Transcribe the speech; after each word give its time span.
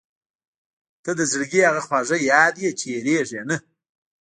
•ته 1.03 1.11
د 1.19 1.21
زړګي 1.31 1.61
هغه 1.67 1.81
خواږه 1.87 2.17
یاد 2.31 2.53
یې 2.63 2.71
چې 2.79 2.85
هېرېږي 2.93 3.41
نه. 3.49 3.57